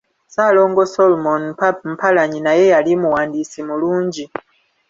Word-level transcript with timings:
Ssaalongo 0.27 0.81
Solmon 0.93 1.43
Mpalanyi 1.93 2.39
naye 2.45 2.63
yali 2.73 2.91
muwandiisi 3.01 3.59
mulungi. 3.67 4.25